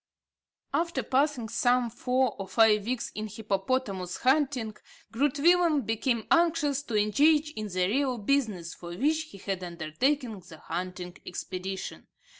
[0.73, 4.75] After passing some four or five weeks in hippopotamus hunting,
[5.11, 10.39] Groot Willem became anxious to engage in the real business for which he had undertaken
[10.39, 12.07] the hunting expedition.